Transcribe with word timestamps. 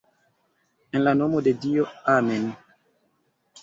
En 0.95 1.05
la 1.09 1.13
nomo 1.21 1.43
de 1.51 1.55
Dio, 1.69 1.87
Amen'. 2.19 2.53